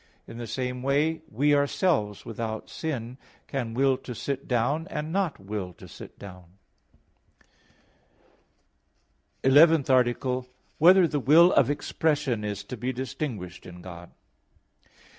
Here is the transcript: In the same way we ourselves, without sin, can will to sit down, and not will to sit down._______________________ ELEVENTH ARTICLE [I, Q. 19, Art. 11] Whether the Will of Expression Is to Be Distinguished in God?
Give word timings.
In 0.25 0.39
the 0.39 0.47
same 0.47 0.81
way 0.81 1.21
we 1.29 1.53
ourselves, 1.53 2.25
without 2.25 2.71
sin, 2.71 3.19
can 3.45 3.75
will 3.75 3.97
to 3.97 4.15
sit 4.15 4.47
down, 4.47 4.87
and 4.87 5.11
not 5.13 5.39
will 5.39 5.73
to 5.73 5.87
sit 5.87 6.17
down._______________________ 6.17 6.57
ELEVENTH 9.47 9.91
ARTICLE 9.91 10.37
[I, 10.39 10.41
Q. 10.41 10.41
19, 10.41 10.47
Art. 10.47 10.95
11] 10.95 11.01
Whether 11.03 11.07
the 11.07 11.19
Will 11.19 11.53
of 11.53 11.69
Expression 11.69 12.43
Is 12.43 12.63
to 12.63 12.75
Be 12.75 12.91
Distinguished 12.91 13.67
in 13.67 13.83
God? 13.83 14.09